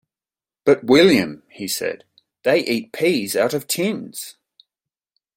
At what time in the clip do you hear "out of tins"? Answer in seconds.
3.35-4.35